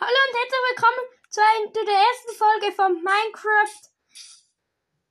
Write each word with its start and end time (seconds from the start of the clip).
Hallo 0.00 0.14
und 0.28 0.36
herzlich 0.36 0.60
willkommen 0.70 1.06
zu, 1.28 1.40
ein, 1.40 1.74
zu 1.74 1.84
der 1.84 1.94
ersten 1.94 2.34
Folge 2.36 2.70
von 2.70 3.02
Minecraft. 3.02 3.90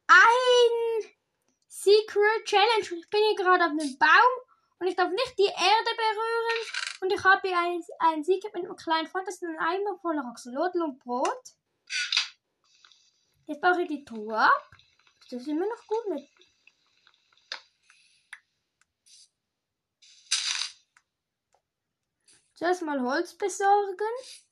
Ein 0.07 1.11
Secret 1.67 2.45
Challenge. 2.45 3.01
Ich 3.01 3.09
bin 3.09 3.21
hier 3.21 3.35
gerade 3.35 3.65
auf 3.65 3.71
einem 3.71 3.97
Baum 3.97 4.33
und 4.79 4.87
ich 4.87 4.95
darf 4.95 5.09
nicht 5.09 5.37
die 5.37 5.43
Erde 5.43 5.91
berühren. 5.93 7.01
Und 7.01 7.11
ich 7.11 7.21
habe 7.21 7.45
hier 7.45 7.59
ein, 7.59 7.83
ein 7.99 8.23
Secret 8.23 8.53
mit 8.53 8.63
einem 8.63 8.77
kleinen 8.77 9.07
Freund. 9.07 9.27
Das 9.27 9.35
ist 9.35 9.43
ein 9.43 9.59
Eimer 9.59 9.99
voller 9.99 10.25
Axolotl 10.25 10.81
und 10.81 10.99
Brot. 10.99 11.43
Jetzt 13.45 13.59
baue 13.59 13.81
ich 13.81 13.89
die 13.89 14.05
Truhe 14.05 14.37
ab. 14.37 14.71
Das 15.29 15.41
ist 15.41 15.49
immer 15.49 15.67
noch 15.67 15.85
gut 15.85 16.07
mit. 16.07 16.29
Zuerst 22.53 22.83
mal 22.83 23.01
Holz 23.01 23.37
besorgen. 23.37 24.46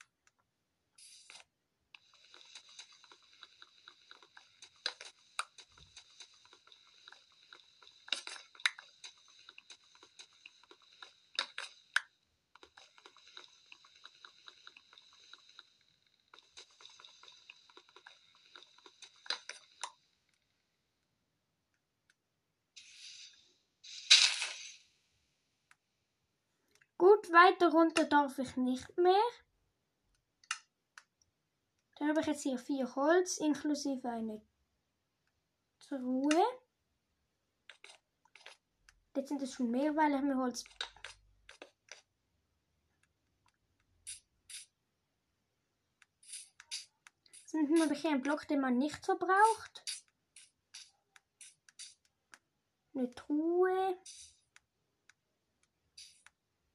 Weiter 27.31 27.69
runter 27.71 28.05
darf 28.05 28.37
ich 28.39 28.55
nicht 28.55 28.97
mehr. 28.97 29.23
Dann 31.97 32.09
habe 32.09 32.21
ich 32.21 32.27
jetzt 32.27 32.43
hier 32.43 32.57
vier 32.57 32.93
Holz, 32.95 33.37
inklusive 33.37 34.09
eine 34.09 34.41
Truhe. 35.79 36.43
Jetzt 39.15 39.29
sind 39.29 39.41
es 39.41 39.53
schon 39.53 39.71
mehr, 39.71 39.95
weil 39.95 40.13
ich 40.13 40.21
mir 40.21 40.35
Holz... 40.35 40.63
Dann 47.53 47.81
habe 47.81 47.93
ich 47.93 48.01
hier 48.01 48.09
einen 48.09 48.21
Block, 48.21 48.45
den 48.49 48.59
man 48.59 48.77
nicht 48.77 49.05
so 49.05 49.17
braucht. 49.17 49.83
Eine 52.93 53.15
Truhe 53.15 53.97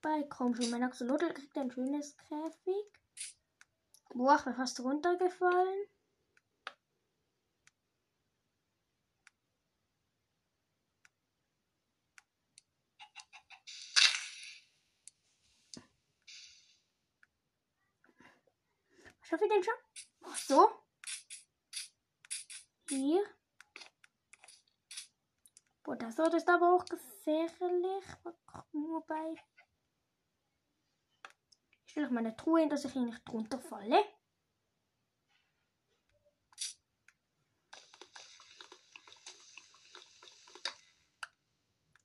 bei. 0.00 0.24
Komm 0.28 0.54
schon, 0.54 0.70
mein 0.70 0.82
Axolotl 0.82 1.32
kriegt 1.32 1.56
ein 1.56 1.70
schönes 1.70 2.16
Käfig. 2.16 2.86
Boah, 4.14 4.36
ich 4.36 4.44
bin 4.44 4.54
fast 4.54 4.80
runtergefallen. 4.80 5.86
Schaffe 19.22 19.44
ich 19.44 19.52
den 19.52 19.62
schon? 19.62 19.74
Ach 20.24 20.36
so. 20.36 20.70
Hier. 22.88 23.24
Boah, 25.84 25.94
das 25.94 26.18
ist 26.18 26.48
aber 26.48 26.74
auch 26.74 26.84
gefährlich. 26.84 28.04
Wobei. 28.72 29.34
Ich 29.34 29.69
stelle 31.90 32.10
meine 32.10 32.36
Truhe 32.36 32.60
hin, 32.60 32.70
dass 32.70 32.84
ich 32.84 32.92
hier 32.92 33.02
nicht 33.02 33.28
drunter 33.28 33.58
falle. 33.58 34.04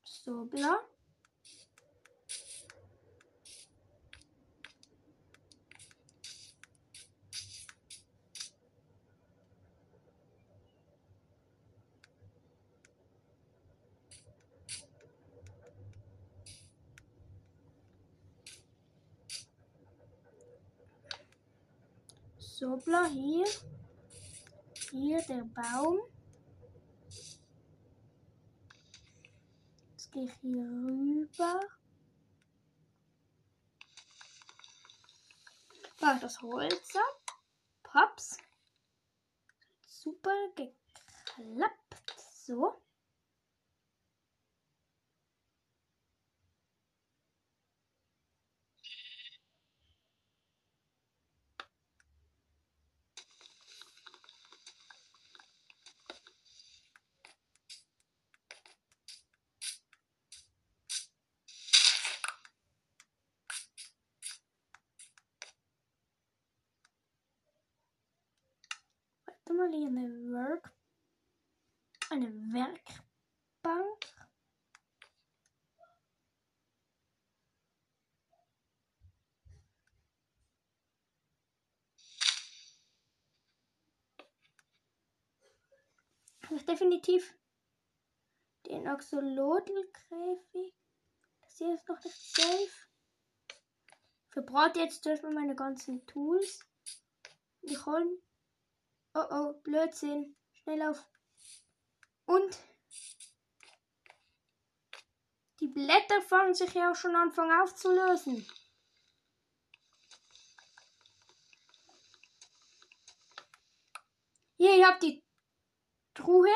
So, 0.04 0.46
bla. 0.46 0.84
So, 22.58 22.78
bla, 22.78 23.06
hier. 23.08 23.46
Hier 24.90 25.22
der 25.24 25.44
Baum. 25.44 26.00
Jetzt 29.92 30.10
gehe 30.14 30.24
ich 30.24 30.34
hier 30.40 30.64
rüber. 30.64 31.60
Mach 36.00 36.18
das 36.22 36.42
Holz 36.42 36.96
ab. 36.96 37.36
Pops. 37.84 38.38
Super 39.86 40.48
geklappt. 40.56 42.16
So. 42.32 42.85
Hier 69.56 69.64
eine 69.64 70.10
Work. 70.34 70.74
Eine 72.10 72.28
Werkbank. 72.54 74.06
Ich 86.44 86.52
muss 86.52 86.66
definitiv 86.66 87.34
den 88.66 88.86
Axolotl-Käfig. 88.88 90.76
Das 91.42 91.58
hier 91.58 91.74
ist 91.76 91.88
noch 91.88 92.04
nicht 92.04 92.36
safe. 92.36 92.70
Verbrate 94.32 94.82
jetzt 94.82 95.06
erstmal 95.06 95.34
meine 95.34 95.56
ganzen 95.56 96.06
Tools. 96.08 96.60
Ich 97.62 97.86
hole 97.86 98.22
Oh 99.18 99.26
oh, 99.30 99.54
Blödsinn. 99.64 100.36
Schnell 100.52 100.82
auf. 100.82 101.10
Und 102.26 102.60
die 105.62 105.68
Blätter 105.68 106.22
fangen 106.22 106.54
sich 106.54 106.74
ja 106.74 106.92
auch 106.92 106.96
schon 106.96 107.16
anfangen 107.16 107.58
aufzulösen. 107.62 108.46
Hier, 114.58 114.76
ihr 114.76 114.88
habt 114.88 115.02
die 115.02 115.24
Truhe. 116.14 116.52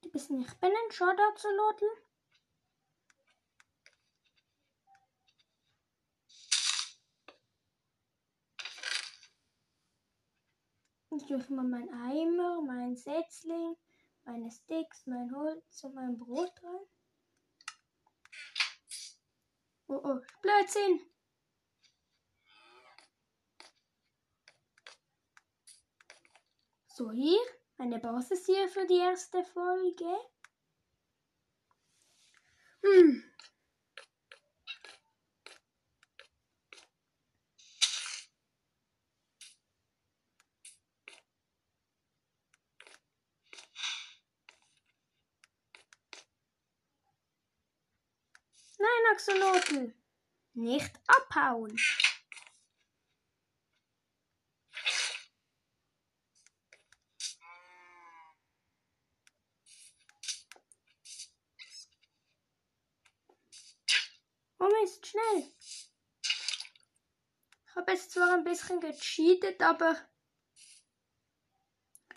Du 0.00 0.10
bist 0.10 0.30
nicht 0.30 0.58
binnen, 0.60 0.90
schau 0.90 1.14
da 1.14 1.34
zu 1.34 1.50
loteln. 1.50 2.11
Ich 11.14 11.26
tue 11.26 11.38
mal 11.50 11.64
meinen 11.64 11.90
Eimer, 11.90 12.62
meinen 12.62 12.96
Setzling, 12.96 13.76
meine 14.24 14.50
Sticks, 14.50 15.06
mein 15.06 15.30
Holz 15.34 15.84
und 15.84 15.94
mein 15.94 16.18
Brot 16.18 16.52
rein. 16.62 16.86
Oh 19.88 20.00
oh, 20.02 20.20
Blödsinn! 20.40 21.00
So, 26.86 27.10
hier 27.10 27.40
eine 27.76 27.98
Basis 27.98 28.46
hier 28.46 28.68
für 28.68 28.86
die 28.86 28.98
erste 28.98 29.44
Folge. 29.44 30.16
Hm. 32.82 33.31
Nein, 48.78 49.12
Axolotl. 49.12 49.94
Nicht 50.54 50.92
abhauen. 51.06 51.76
Oh 64.58 64.68
Mist, 64.80 65.04
schnell. 65.06 65.52
Ich 67.66 67.74
habe 67.74 67.90
jetzt 67.90 68.12
zwar 68.12 68.32
ein 68.34 68.44
bisschen 68.44 68.80
gecheatet, 68.80 69.60
aber 69.60 69.96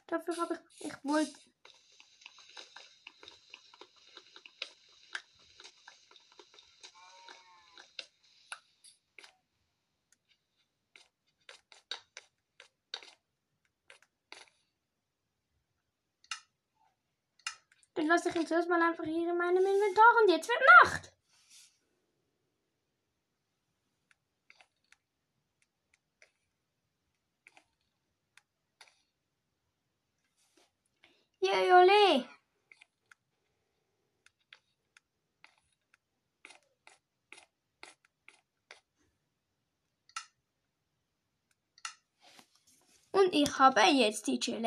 dafür 0.06 0.38
habe 0.38 0.54
ich, 0.80 0.86
ich 0.86 1.04
wollte 1.04 1.40
Dann 18.06 18.12
lasse 18.12 18.30
ich 18.30 18.36
ihn 18.36 18.46
zuerst 18.46 18.69
mal 18.69 18.80
einfach 18.80 19.04
hier 19.04 19.28
in 19.31 19.36
meinem 19.36 19.66
Inventar 19.66 20.06
und 20.22 20.30
jetzt 20.30 20.48
wird 20.48 20.60
Nacht. 20.84 21.12
Jole. 31.42 32.30
Und 43.12 43.34
ich 43.34 43.58
habe 43.58 43.81
jetzt 43.81 44.28
die 44.28 44.40
Challenge 44.40 44.62